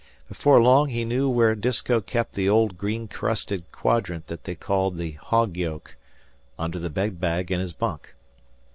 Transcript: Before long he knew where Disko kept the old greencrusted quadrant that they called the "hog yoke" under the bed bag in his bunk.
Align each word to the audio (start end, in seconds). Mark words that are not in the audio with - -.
Before 0.27 0.59
long 0.59 0.89
he 0.89 1.05
knew 1.05 1.29
where 1.29 1.53
Disko 1.53 2.01
kept 2.01 2.33
the 2.33 2.49
old 2.49 2.75
greencrusted 2.75 3.71
quadrant 3.71 4.25
that 4.29 4.45
they 4.45 4.55
called 4.55 4.97
the 4.97 5.11
"hog 5.11 5.55
yoke" 5.55 5.95
under 6.57 6.79
the 6.79 6.89
bed 6.89 7.19
bag 7.21 7.51
in 7.51 7.59
his 7.59 7.73
bunk. 7.73 8.15